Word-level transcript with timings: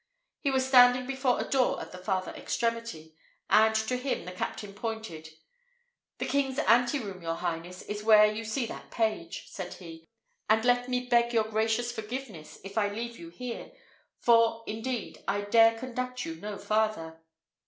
He 0.39 0.49
was 0.49 0.67
standing 0.67 1.05
before 1.05 1.39
a 1.39 1.43
door 1.47 1.79
at 1.79 1.91
the 1.91 1.99
farther 1.99 2.31
extremity, 2.31 3.13
and 3.51 3.75
to 3.75 3.97
him 3.97 4.25
the 4.25 4.31
captain 4.31 4.73
pointed. 4.73 5.29
"The 6.17 6.25
king's 6.25 6.57
ante 6.57 6.97
room, 6.97 7.21
your 7.21 7.35
highness, 7.35 7.83
is 7.83 8.01
where 8.03 8.25
you 8.25 8.43
see 8.43 8.65
that 8.65 8.89
page," 8.89 9.43
said 9.49 9.75
he; 9.75 10.09
"and 10.49 10.65
let 10.65 10.89
me 10.89 11.05
beg 11.07 11.33
your 11.33 11.43
gracious 11.43 11.91
forgiveness 11.91 12.57
if 12.63 12.79
I 12.79 12.87
leave 12.89 13.19
you 13.19 13.29
here, 13.29 13.73
for 14.17 14.63
indeed 14.65 15.23
I 15.27 15.41
dare 15.41 15.77
conduct 15.77 16.25
you 16.25 16.33
no 16.33 16.57
farther." 16.57 17.21